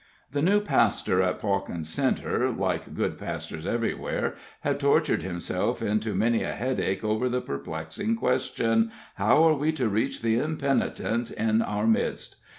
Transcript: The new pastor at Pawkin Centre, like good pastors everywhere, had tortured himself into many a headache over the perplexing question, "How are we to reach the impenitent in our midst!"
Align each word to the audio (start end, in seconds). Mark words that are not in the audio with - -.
The 0.31 0.41
new 0.41 0.61
pastor 0.61 1.21
at 1.21 1.37
Pawkin 1.37 1.83
Centre, 1.85 2.49
like 2.49 2.95
good 2.95 3.19
pastors 3.19 3.67
everywhere, 3.67 4.33
had 4.61 4.79
tortured 4.79 5.21
himself 5.21 5.79
into 5.79 6.15
many 6.15 6.41
a 6.41 6.53
headache 6.53 7.03
over 7.03 7.29
the 7.29 7.39
perplexing 7.39 8.15
question, 8.15 8.89
"How 9.17 9.43
are 9.47 9.53
we 9.55 9.71
to 9.73 9.87
reach 9.87 10.23
the 10.23 10.39
impenitent 10.39 11.29
in 11.29 11.61
our 11.61 11.85
midst!" 11.85 12.37